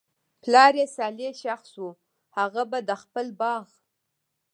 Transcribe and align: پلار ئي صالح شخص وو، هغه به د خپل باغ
پلار 0.41 0.73
ئي 0.79 0.85
صالح 0.97 1.31
شخص 1.43 1.71
وو، 1.81 1.89
هغه 2.37 2.63
به 2.71 2.79
د 2.87 2.89
خپل 3.01 3.27
باغ 3.39 3.65